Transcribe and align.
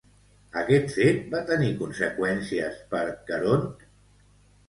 Aquest 0.59 0.93
fet 0.93 1.27
va 1.33 1.41
tenir 1.49 1.67
conseqüències 1.83 2.79
per 2.95 3.01
Caront? 3.29 3.67